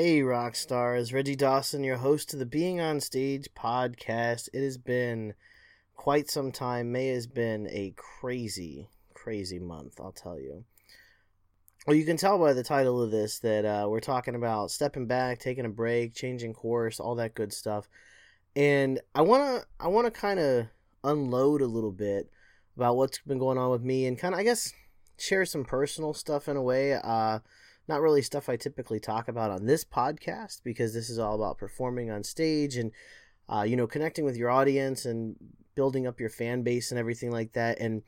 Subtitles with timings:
[0.00, 1.12] Hey, rock stars.
[1.12, 4.48] Reggie Dawson, your host of the Being on Stage podcast.
[4.52, 5.34] It has been
[5.96, 6.92] quite some time.
[6.92, 10.62] May has been a crazy, crazy month, I'll tell you.
[11.84, 15.08] Well, you can tell by the title of this that uh, we're talking about stepping
[15.08, 17.88] back, taking a break, changing course, all that good stuff.
[18.54, 20.66] And I wanna, I wanna kind of
[21.02, 22.30] unload a little bit
[22.76, 24.72] about what's been going on with me, and kind of, I guess,
[25.18, 26.92] share some personal stuff in a way.
[26.92, 27.40] Uh,
[27.88, 31.58] not really stuff I typically talk about on this podcast because this is all about
[31.58, 32.92] performing on stage and
[33.48, 35.36] uh, you know connecting with your audience and
[35.78, 37.78] building up your fan base and everything like that.
[37.78, 38.02] And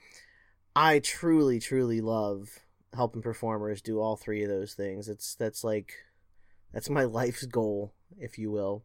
[0.74, 2.48] I truly, truly love
[2.94, 5.08] helping performers do all three of those things.
[5.08, 5.92] It's that's like
[6.72, 8.82] that's my life's goal, if you will.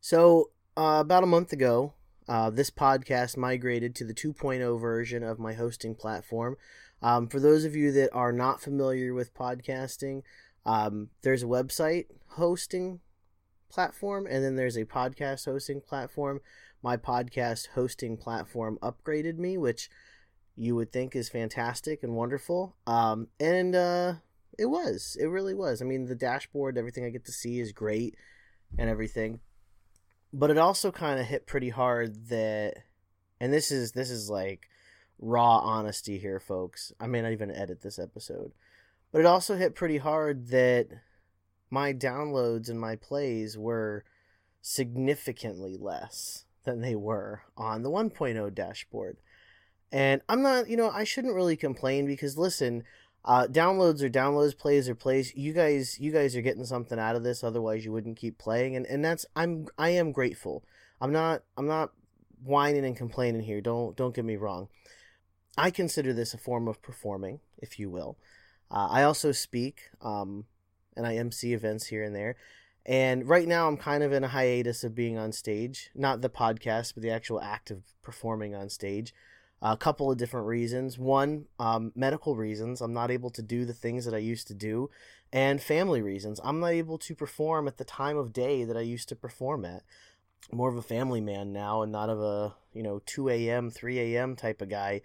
[0.00, 1.94] So uh, about a month ago,
[2.28, 6.56] uh, this podcast migrated to the 2.0 version of my hosting platform.
[7.04, 10.22] Um, for those of you that are not familiar with podcasting,
[10.64, 13.00] um, there's a website hosting
[13.68, 16.40] platform, and then there's a podcast hosting platform.
[16.82, 19.90] My podcast hosting platform upgraded me, which
[20.56, 22.74] you would think is fantastic and wonderful.
[22.86, 24.14] Um, and uh,
[24.58, 25.18] it was.
[25.20, 25.82] It really was.
[25.82, 28.16] I mean, the dashboard, everything I get to see is great
[28.78, 29.40] and everything.
[30.32, 32.78] But it also kind of hit pretty hard that,
[33.40, 34.70] and this is this is like
[35.18, 36.92] raw honesty here, folks.
[37.00, 38.52] I may not even edit this episode.
[39.12, 40.88] But it also hit pretty hard that
[41.70, 44.04] my downloads and my plays were
[44.60, 49.18] significantly less than they were on the 1.0 dashboard.
[49.92, 52.82] And I'm not, you know, I shouldn't really complain because listen,
[53.24, 55.34] uh, downloads or downloads, plays or plays.
[55.34, 57.44] You guys, you guys are getting something out of this.
[57.44, 58.76] Otherwise, you wouldn't keep playing.
[58.76, 60.64] And and that's I'm I am grateful.
[61.00, 61.92] I'm not I'm not
[62.42, 63.60] whining and complaining here.
[63.60, 64.68] Don't don't get me wrong.
[65.56, 68.18] I consider this a form of performing, if you will.
[68.70, 70.46] Uh, I also speak, um,
[70.96, 72.36] and I MC events here and there.
[72.86, 76.28] And right now, I'm kind of in a hiatus of being on stage, not the
[76.28, 79.14] podcast, but the actual act of performing on stage.
[79.62, 80.98] A couple of different reasons.
[80.98, 82.82] One, um, medical reasons.
[82.82, 84.90] I'm not able to do the things that I used to do,
[85.32, 86.38] and family reasons.
[86.44, 89.64] I'm not able to perform at the time of day that I used to perform
[89.64, 89.82] at.
[90.52, 93.70] I'm more of a family man now, and not of a you know 2 a.m.,
[93.70, 94.36] 3 a.m.
[94.36, 95.00] type of guy.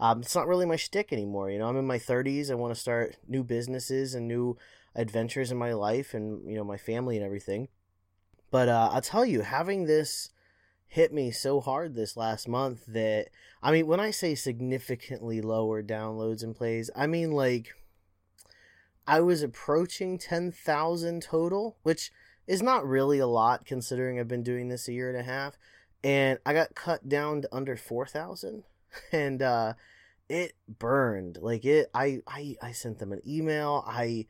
[0.00, 1.50] Um, it's not really my shtick anymore.
[1.50, 2.50] You know, I'm in my 30s.
[2.50, 4.56] I want to start new businesses and new
[4.96, 7.68] adventures in my life and you know my family and everything.
[8.50, 10.30] But uh, I'll tell you, having this
[10.88, 13.28] hit me so hard this last month that
[13.62, 17.74] I mean, when I say significantly lower downloads and plays, I mean like
[19.06, 22.10] I was approaching 10,000 total, which
[22.46, 25.58] is not really a lot considering I've been doing this a year and a half,
[26.02, 28.64] and I got cut down to under 4,000
[29.12, 29.74] and uh
[30.28, 31.38] it burned.
[31.40, 33.84] Like it I, I i sent them an email.
[33.86, 34.26] I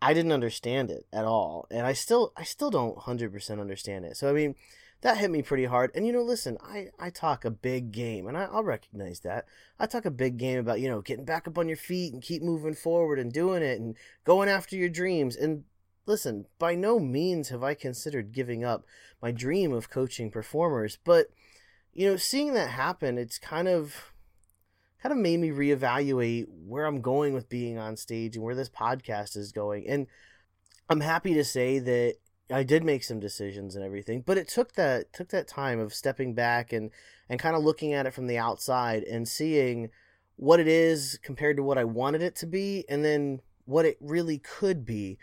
[0.00, 1.66] i didn't understand it at all.
[1.70, 4.16] And i still i still don't 100% understand it.
[4.16, 4.54] So i mean
[5.02, 5.90] that hit me pretty hard.
[5.94, 9.46] And you know listen i i talk a big game and I, i'll recognize that.
[9.78, 12.22] I talk a big game about you know getting back up on your feet and
[12.22, 15.36] keep moving forward and doing it and going after your dreams.
[15.36, 15.64] And
[16.06, 18.84] listen by no means have i considered giving up
[19.22, 21.28] my dream of coaching performers but
[21.94, 24.12] you know seeing that happen it's kind of
[25.04, 28.70] kind of made me reevaluate where I'm going with being on stage and where this
[28.70, 29.86] podcast is going.
[29.86, 30.06] And
[30.88, 32.14] I'm happy to say that
[32.50, 35.92] I did make some decisions and everything, but it took that took that time of
[35.92, 36.90] stepping back and
[37.28, 39.90] and kind of looking at it from the outside and seeing
[40.36, 43.98] what it is compared to what I wanted it to be and then what it
[44.00, 45.18] really could be.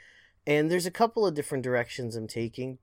[0.46, 2.78] And there's a couple of different directions I'm taking.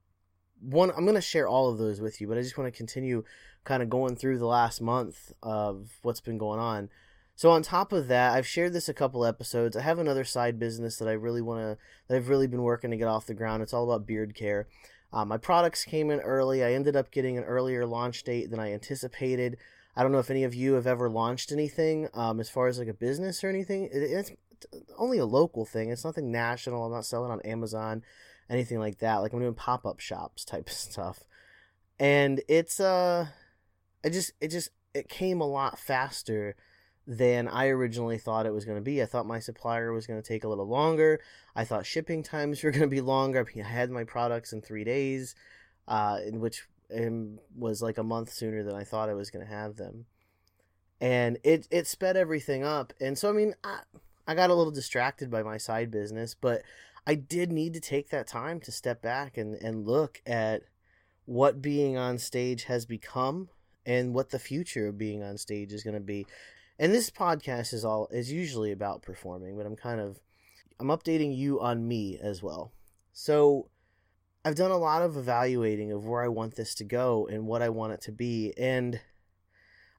[0.61, 2.77] One I'm going to share all of those with you, but I just want to
[2.77, 3.23] continue
[3.63, 6.89] kind of going through the last month of what's been going on.
[7.35, 9.77] So on top of that, I've shared this a couple episodes.
[9.77, 11.77] I have another side business that I really want to
[12.07, 13.63] that I've really been working to get off the ground.
[13.63, 14.67] It's all about beard care.
[15.13, 16.63] Um, my products came in early.
[16.63, 19.57] I ended up getting an earlier launch date than I anticipated.
[19.95, 22.77] I don't know if any of you have ever launched anything um, as far as
[22.77, 23.85] like a business or anything.
[23.85, 24.31] It, it's
[24.97, 25.89] only a local thing.
[25.89, 26.85] It's nothing national.
[26.85, 28.03] I'm not selling on Amazon,
[28.49, 29.17] anything like that.
[29.17, 31.23] Like I'm doing pop up shops type of stuff,
[31.99, 33.27] and it's uh
[34.03, 36.55] it just it just it came a lot faster
[37.05, 39.01] than I originally thought it was going to be.
[39.01, 41.19] I thought my supplier was going to take a little longer.
[41.55, 43.45] I thought shipping times were going to be longer.
[43.55, 45.33] I had my products in three days,
[45.87, 46.67] uh, in which
[47.55, 50.05] was like a month sooner than I thought I was going to have them.
[51.01, 52.93] And it it sped everything up.
[52.99, 53.79] And so I mean, I,
[54.27, 56.61] I got a little distracted by my side business, but
[57.09, 60.61] I did need to take that time to step back and, and look at
[61.25, 63.49] what being on stage has become
[63.83, 66.27] and what the future of being on stage is going to be.
[66.77, 70.19] And this podcast is all is usually about performing, but I'm kind of
[70.79, 72.73] I'm updating you on me as well.
[73.11, 73.71] So
[74.45, 77.63] I've done a lot of evaluating of where I want this to go and what
[77.63, 78.53] I want it to be.
[78.55, 79.01] And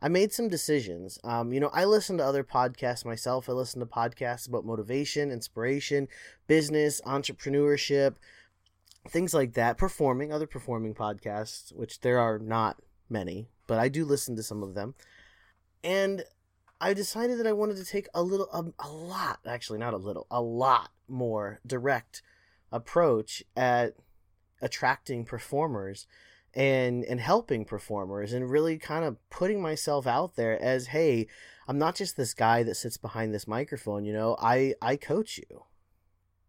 [0.02, 1.18] I made some decisions.
[1.22, 3.48] Um, you know, I listen to other podcasts myself.
[3.48, 6.08] I listen to podcasts about motivation, inspiration,
[6.46, 8.14] business, entrepreneurship,
[9.08, 9.76] things like that.
[9.76, 12.80] Performing, other performing podcasts, which there are not
[13.10, 14.94] many, but I do listen to some of them.
[15.84, 16.24] And
[16.80, 19.98] I decided that I wanted to take a little, a, a lot, actually, not a
[19.98, 22.22] little, a lot more direct
[22.72, 23.96] approach at
[24.62, 26.06] attracting performers
[26.54, 31.26] and and helping performers and really kind of putting myself out there as hey
[31.68, 35.38] i'm not just this guy that sits behind this microphone you know i i coach
[35.38, 35.64] you.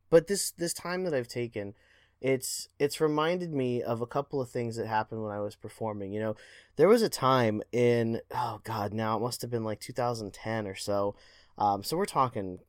[0.09, 1.75] But this this time that i've taken
[2.19, 6.12] it's it's reminded me of a couple of things that happened when i was performing
[6.12, 6.36] you know?
[6.75, 10.75] There was a time in oh god now it must have been like 2010 or
[10.75, 11.15] so
[11.57, 12.59] um, so we're talking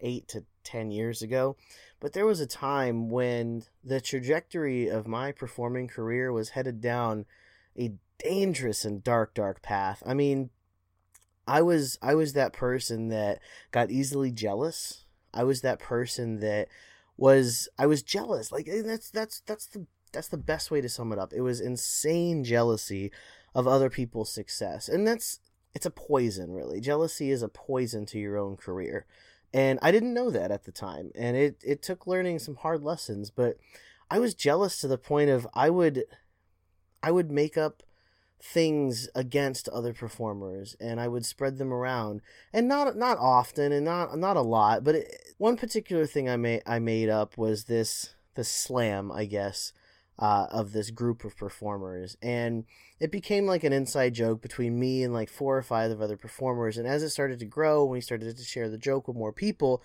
[0.00, 1.56] eight to ten years ago
[2.06, 7.26] but there was a time when the trajectory of my performing career was headed down
[7.76, 10.04] a dangerous and dark, dark path.
[10.06, 10.50] I mean,
[11.48, 13.40] I was I was that person that
[13.72, 15.04] got easily jealous.
[15.34, 16.68] I was that person that
[17.16, 18.52] was I was jealous.
[18.52, 21.32] Like eh, that's that's that's the that's the best way to sum it up.
[21.32, 23.10] It was insane jealousy
[23.52, 24.88] of other people's success.
[24.88, 25.40] And that's
[25.74, 26.80] it's a poison really.
[26.80, 29.06] Jealousy is a poison to your own career
[29.52, 32.82] and I didn't know that at the time, and it it took learning some hard
[32.82, 33.30] lessons.
[33.30, 33.58] But
[34.10, 36.04] I was jealous to the point of I would
[37.02, 37.82] I would make up
[38.42, 42.20] things against other performers and I would spread them around
[42.52, 46.36] and not not often and not not a lot but it, one particular thing I
[46.36, 49.72] made I made up was this the slam I guess
[50.18, 52.16] uh, of this group of performers.
[52.22, 52.64] And
[53.00, 56.16] it became like an inside joke between me and like four or five of other
[56.16, 56.78] performers.
[56.78, 59.32] And as it started to grow when we started to share the joke with more
[59.32, 59.82] people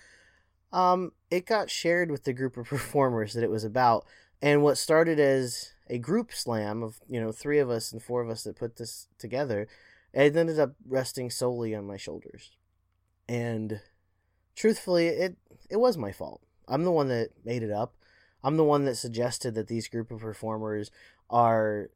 [0.74, 4.06] um, it got shared with the group of performers that it was about.
[4.42, 8.22] And what started as a group slam of you know three of us and four
[8.22, 9.68] of us that put this together
[10.14, 12.52] it ended up resting solely on my shoulders.
[13.28, 13.82] And
[14.56, 15.38] truthfully it
[15.70, 16.42] it was my fault.
[16.68, 17.96] I'm the one that made it up
[18.44, 20.92] I'm the one that suggested that these group of performers
[21.30, 21.90] are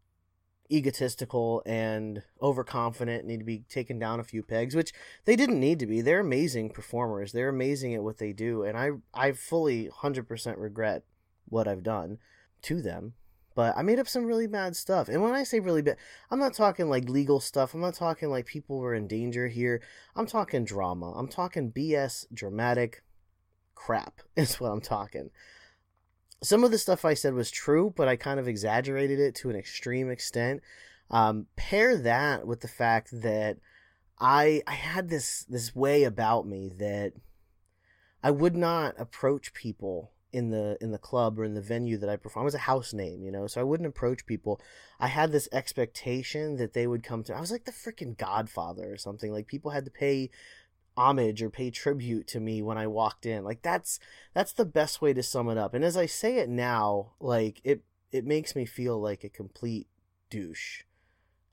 [0.72, 4.94] egotistical and overconfident need to be taken down a few pegs which
[5.26, 6.02] they didn't need to be.
[6.02, 7.32] They're amazing performers.
[7.32, 11.04] They're amazing at what they do and i i fully 100% regret
[11.48, 12.18] what i've done
[12.64, 13.14] to them.
[13.54, 15.08] But i made up some really bad stuff.
[15.08, 15.98] And when i say really bad
[16.32, 17.74] i'm not talking like legal stuff.
[17.74, 19.82] I'm not talking like people were in danger here.
[20.16, 21.14] I'm talking drama.
[21.14, 23.04] I'm talking bs dramatic
[23.76, 25.30] crap is what i'm talking
[26.46, 29.50] some of the stuff I said was true, but I kind of exaggerated it to
[29.50, 30.62] an extreme extent.
[31.12, 33.58] Um, pair that with the fact that
[34.20, 37.14] I I had this this way about me that
[38.24, 42.10] I would not approach people in the in the club or in the venue that
[42.10, 42.44] I perform.
[42.44, 44.60] I was a house name, you know, so I wouldn't approach people.
[45.00, 47.36] I had this expectation that they would come to.
[47.36, 49.32] I was like the freaking Godfather or something.
[49.32, 50.32] Like people had to pay
[50.98, 53.44] homage or pay tribute to me when I walked in.
[53.44, 54.00] Like that's
[54.34, 55.74] that's the best way to sum it up.
[55.74, 57.82] And as I say it now, like it
[58.12, 59.88] it makes me feel like a complete
[60.30, 60.84] douche.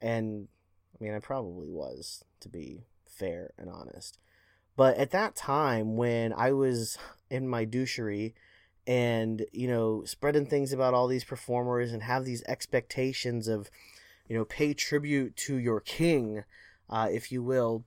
[0.00, 0.48] And
[0.94, 4.18] I mean, I probably was to be fair and honest.
[4.76, 6.98] But at that time when I was
[7.30, 8.32] in my douchery
[8.86, 13.70] and, you know, spreading things about all these performers and have these expectations of,
[14.28, 16.44] you know, pay tribute to your king,
[16.88, 17.84] uh, if you will,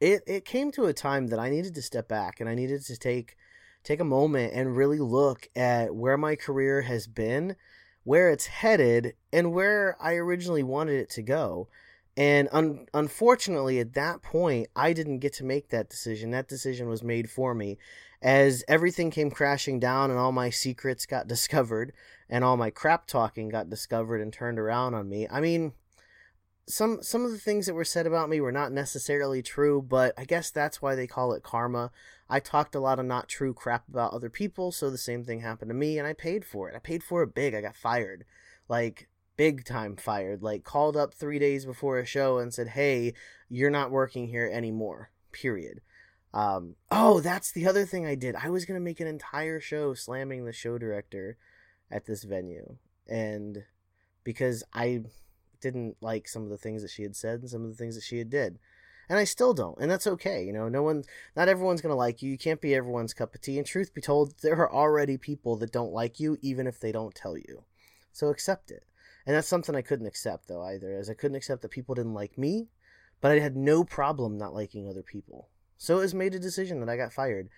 [0.00, 2.84] it it came to a time that I needed to step back and I needed
[2.84, 3.36] to take
[3.82, 7.56] take a moment and really look at where my career has been,
[8.04, 11.68] where it's headed, and where I originally wanted it to go.
[12.16, 16.30] And un- unfortunately, at that point, I didn't get to make that decision.
[16.30, 17.78] That decision was made for me
[18.22, 21.92] as everything came crashing down and all my secrets got discovered
[22.28, 25.28] and all my crap talking got discovered and turned around on me.
[25.30, 25.74] I mean,
[26.68, 30.12] some some of the things that were said about me were not necessarily true, but
[30.18, 31.92] I guess that's why they call it karma.
[32.28, 35.40] I talked a lot of not true crap about other people, so the same thing
[35.40, 36.74] happened to me and I paid for it.
[36.74, 37.54] I paid for it big.
[37.54, 38.24] I got fired.
[38.68, 40.42] Like big time fired.
[40.42, 43.14] Like called up 3 days before a show and said, "Hey,
[43.48, 45.80] you're not working here anymore." Period.
[46.34, 48.34] Um, oh, that's the other thing I did.
[48.34, 51.38] I was going to make an entire show slamming the show director
[51.90, 52.76] at this venue.
[53.08, 53.64] And
[54.24, 55.04] because I
[55.60, 57.94] didn't like some of the things that she had said and some of the things
[57.94, 58.58] that she had did.
[59.08, 60.44] And I still don't, and that's okay.
[60.44, 61.04] You know, no one,
[61.36, 62.30] not everyone's gonna like you.
[62.30, 63.58] You can't be everyone's cup of tea.
[63.58, 66.90] And truth be told, there are already people that don't like you, even if they
[66.90, 67.64] don't tell you.
[68.12, 68.84] So accept it.
[69.24, 72.14] And that's something I couldn't accept though either, as I couldn't accept that people didn't
[72.14, 72.68] like me,
[73.20, 75.48] but I had no problem not liking other people.
[75.78, 77.48] So it was made a decision that I got fired.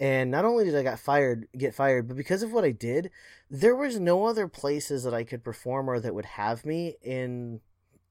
[0.00, 3.10] And not only did I got fired, get fired, but because of what I did,
[3.48, 7.60] there was no other places that I could perform or that would have me in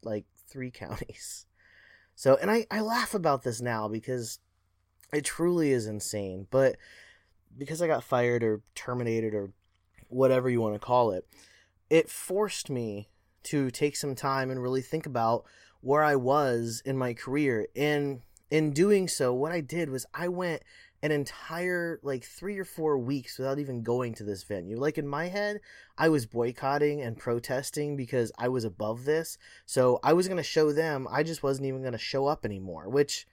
[0.01, 1.45] like three counties.
[2.15, 4.39] So, and I, I laugh about this now because
[5.11, 6.47] it truly is insane.
[6.49, 6.77] But
[7.57, 9.51] because I got fired or terminated or
[10.07, 11.27] whatever you want to call it,
[11.89, 13.09] it forced me
[13.43, 15.43] to take some time and really think about
[15.81, 17.67] where I was in my career.
[17.75, 20.63] And in doing so, what I did was I went
[21.03, 24.79] an entire like three or four weeks without even going to this venue.
[24.79, 25.59] Like in my head,
[25.97, 29.37] I was boycotting and protesting because I was above this.
[29.65, 32.45] So I was going to show them, I just wasn't even going to show up
[32.45, 33.27] anymore, which,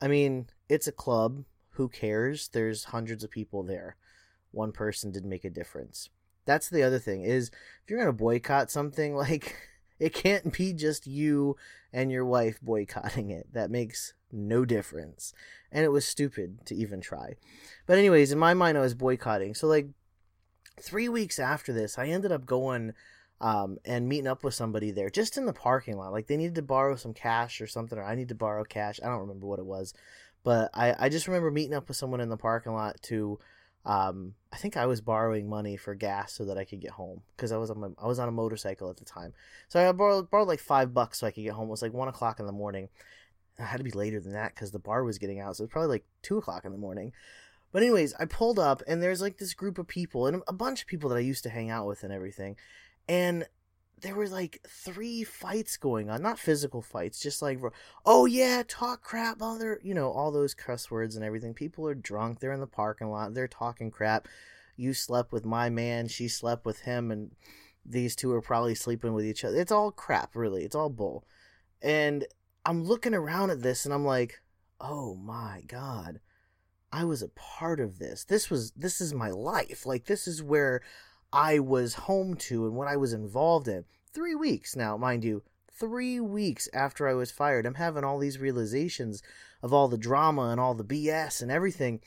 [0.00, 1.42] I mean, it's a club.
[1.70, 2.46] Who cares?
[2.46, 3.96] There's hundreds of people there.
[4.52, 6.08] One person did make a difference.
[6.44, 7.50] That's the other thing is
[7.82, 9.56] if you're going to boycott something, like
[9.98, 11.56] it can't be just you
[11.92, 13.52] and your wife boycotting it.
[13.52, 15.32] That makes no difference.
[15.72, 17.36] And it was stupid to even try.
[17.86, 19.54] But, anyways, in my mind, I was boycotting.
[19.54, 19.88] So, like,
[20.80, 22.92] three weeks after this, I ended up going
[23.40, 26.12] um, and meeting up with somebody there just in the parking lot.
[26.12, 29.00] Like, they needed to borrow some cash or something, or I need to borrow cash.
[29.02, 29.94] I don't remember what it was.
[30.44, 33.38] But I, I just remember meeting up with someone in the parking lot to.
[33.84, 37.22] Um, I think I was borrowing money for gas so that I could get home
[37.36, 39.32] because I was on my, I was on a motorcycle at the time.
[39.68, 41.68] So I borrowed borrowed like five bucks so I could get home.
[41.68, 42.88] It was like one o'clock in the morning,
[43.58, 45.56] it had to be later than that because the bar was getting out.
[45.56, 47.12] So it was probably like two o'clock in the morning.
[47.72, 50.82] But anyways, I pulled up and there's like this group of people and a bunch
[50.82, 52.56] of people that I used to hang out with and everything.
[53.08, 53.46] And
[54.00, 57.58] there were like three fights going on, not physical fights, just like,
[58.04, 61.54] oh yeah, talk crap, other, you know, all those cuss words and everything.
[61.54, 62.40] People are drunk.
[62.40, 63.34] They're in the parking lot.
[63.34, 64.28] They're talking crap.
[64.76, 66.08] You slept with my man.
[66.08, 67.10] She slept with him.
[67.10, 67.30] And
[67.84, 69.56] these two are probably sleeping with each other.
[69.56, 70.64] It's all crap, really.
[70.64, 71.24] It's all bull.
[71.80, 72.26] And
[72.66, 74.42] I'm looking around at this and I'm like,
[74.80, 76.18] oh my god,
[76.92, 78.24] I was a part of this.
[78.24, 79.86] This was this is my life.
[79.86, 80.82] Like this is where
[81.32, 83.84] I was home to and what I was involved in.
[84.12, 85.44] Three weeks now, mind you,
[85.78, 89.22] three weeks after I was fired, I'm having all these realizations
[89.62, 92.00] of all the drama and all the BS and everything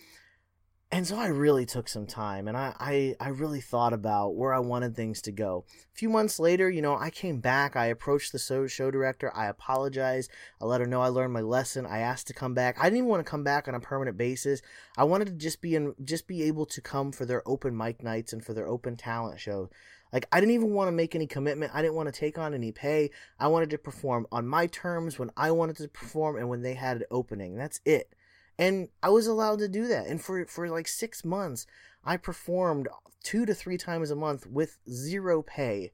[0.92, 4.52] and so I really took some time and I, I, I, really thought about where
[4.52, 5.66] I wanted things to go.
[5.70, 7.76] A few months later, you know, I came back.
[7.76, 9.32] I approached the show director.
[9.36, 10.32] I apologized.
[10.60, 11.86] I let her know I learned my lesson.
[11.86, 12.80] I asked to come back.
[12.80, 14.64] I didn't even want to come back on a permanent basis.
[14.98, 18.02] I wanted to just be in, just be able to come for their open mic
[18.02, 19.70] nights and for their open talent show.
[20.12, 21.72] Like I didn't even want to make any commitment.
[21.76, 23.12] I didn't want to take on any pay.
[23.40, 26.74] I wanted to perform on my terms when I wanted to perform and when they
[26.74, 27.56] had an opening.
[27.58, 28.16] That's it
[28.60, 30.06] and I was allowed to do that.
[30.08, 31.66] And for for like six months,
[32.04, 32.90] I performed
[33.24, 35.92] two to three times a month with zero pay,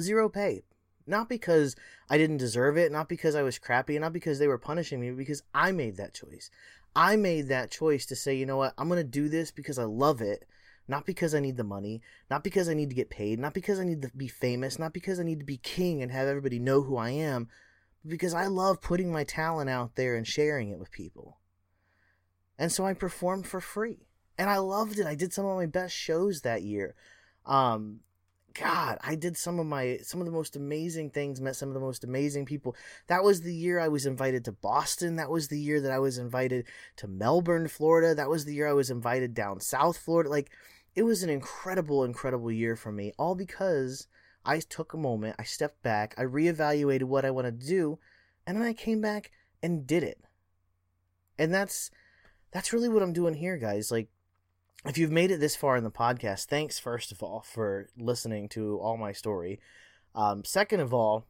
[0.00, 0.62] zero pay.
[1.06, 1.76] Not because
[2.08, 5.10] I didn't deserve it, not because I was crappy, not because they were punishing me,
[5.10, 6.48] because I made that choice.
[6.94, 9.84] I made that choice to say, you know what, I'm gonna do this because I
[9.84, 10.46] love it,
[10.86, 13.80] not because I need the money, not because I need to get paid, not because
[13.80, 16.58] I need to be famous, not because I need to be king and have everybody
[16.58, 17.48] know who I am,
[18.06, 21.38] because I love putting my talent out there and sharing it with people.
[22.58, 24.06] And so I performed for free.
[24.38, 25.06] And I loved it.
[25.06, 26.94] I did some of my best shows that year.
[27.46, 28.00] Um,
[28.54, 31.74] God, I did some of my some of the most amazing things, met some of
[31.74, 32.76] the most amazing people.
[33.06, 35.16] That was the year I was invited to Boston.
[35.16, 36.66] That was the year that I was invited
[36.96, 38.14] to Melbourne, Florida.
[38.14, 40.28] That was the year I was invited down South Florida.
[40.28, 40.50] Like
[40.94, 44.06] it was an incredible, incredible year for me, all because
[44.44, 47.98] I took a moment, I stepped back, I reevaluated what I wanted to do,
[48.46, 49.30] and then I came back
[49.62, 50.20] and did it.
[51.38, 51.90] And that's
[52.52, 53.90] that's really what I'm doing here, guys.
[53.90, 54.08] Like,
[54.84, 58.48] if you've made it this far in the podcast, thanks, first of all, for listening
[58.50, 59.60] to all my story.
[60.14, 61.26] Um, second of all,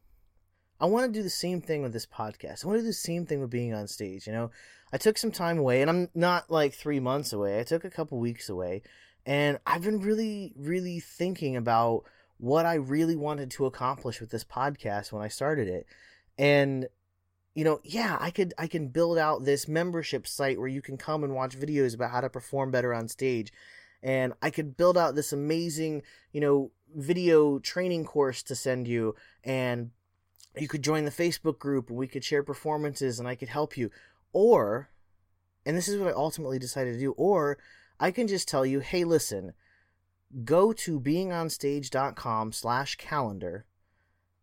[0.80, 2.64] I want to do the same thing with this podcast.
[2.64, 4.26] I want to do the same thing with being on stage.
[4.26, 4.50] You know,
[4.92, 7.60] I took some time away, and I'm not like three months away.
[7.60, 8.82] I took a couple weeks away,
[9.24, 12.04] and I've been really, really thinking about
[12.38, 15.86] what I really wanted to accomplish with this podcast when I started it.
[16.36, 16.88] And
[17.54, 20.96] you know, yeah, I could I can build out this membership site where you can
[20.96, 23.52] come and watch videos about how to perform better on stage.
[24.02, 29.14] And I could build out this amazing, you know, video training course to send you
[29.44, 29.90] and
[30.56, 33.76] you could join the Facebook group and we could share performances and I could help
[33.76, 33.90] you.
[34.32, 34.88] Or
[35.64, 37.58] and this is what I ultimately decided to do, or
[38.00, 39.52] I can just tell you, hey listen,
[40.44, 43.66] go to beingonstage.com slash calendar,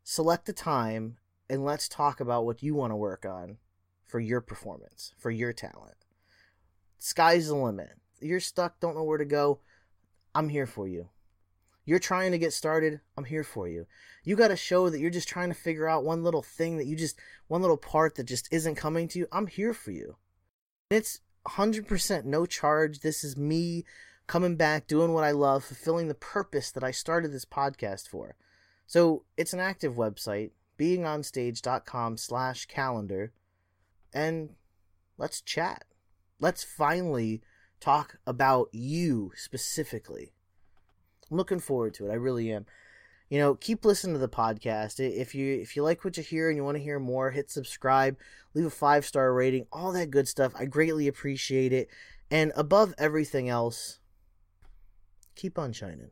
[0.03, 1.17] select a time
[1.49, 3.57] and let's talk about what you want to work on
[4.05, 6.05] for your performance, for your talent.
[6.97, 7.91] Sky's the limit.
[8.21, 9.59] You're stuck, don't know where to go.
[10.35, 11.09] I'm here for you.
[11.85, 13.87] You're trying to get started, I'm here for you.
[14.23, 16.85] You got a show that you're just trying to figure out one little thing that
[16.85, 20.17] you just, one little part that just isn't coming to you, I'm here for you.
[20.91, 22.99] It's 100% no charge.
[22.99, 23.85] This is me
[24.27, 28.35] coming back, doing what I love, fulfilling the purpose that I started this podcast for.
[28.85, 33.33] So it's an active website, beingonstage.com slash calendar,
[34.13, 34.51] and
[35.17, 35.83] let's chat.
[36.39, 37.41] Let's finally
[37.79, 40.33] talk about you specifically.
[41.29, 42.11] I'm looking forward to it.
[42.11, 42.65] I really am.
[43.29, 44.99] You know, keep listening to the podcast.
[44.99, 47.51] If you if you like what you hear and you want to hear more, hit
[47.51, 48.17] subscribe,
[48.55, 50.53] leave a five star rating, all that good stuff.
[50.57, 51.89] I greatly appreciate it.
[52.31, 53.99] And above everything else,
[55.35, 56.11] keep on shining.